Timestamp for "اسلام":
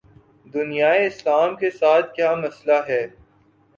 1.07-1.55